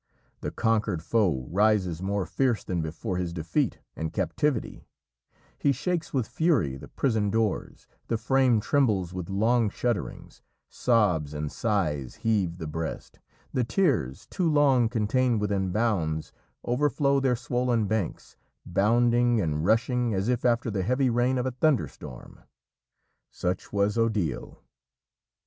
The 0.39 0.49
conquered 0.49 1.03
foe 1.03 1.45
rises 1.51 2.01
more 2.01 2.25
fierce 2.25 2.63
than 2.63 2.81
before 2.81 3.17
his 3.17 3.31
defeat 3.31 3.77
and 3.95 4.11
captivity; 4.11 4.87
he 5.59 5.71
shakes 5.71 6.11
with 6.11 6.27
fury 6.27 6.75
the 6.75 6.87
prison 6.87 7.29
doors, 7.29 7.85
the 8.07 8.17
frame 8.17 8.59
trembles 8.59 9.13
with 9.13 9.29
long 9.29 9.69
shudderings, 9.69 10.41
sobs 10.67 11.35
and 11.35 11.51
sighs 11.51 12.15
heave 12.15 12.57
the 12.57 12.65
breast, 12.65 13.19
the 13.53 13.63
tears, 13.63 14.25
too 14.25 14.49
long 14.49 14.89
contained 14.89 15.39
within 15.39 15.69
bounds, 15.71 16.33
overflow 16.65 17.19
their 17.19 17.35
swollen 17.35 17.85
banks, 17.85 18.35
bounding 18.65 19.39
and 19.39 19.65
rushing 19.65 20.15
as 20.15 20.29
if 20.29 20.43
after 20.43 20.71
the 20.71 20.81
heavy 20.81 21.11
rain 21.11 21.37
of 21.37 21.45
a 21.45 21.51
thunderstorm. 21.51 22.39
Such 23.29 23.71
was 23.71 23.99
Odile. 23.99 24.63